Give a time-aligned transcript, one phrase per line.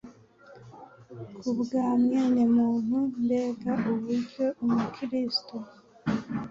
[1.39, 2.97] kubwa mwenemuntu.
[3.23, 5.55] Mbega uburyo Umukristo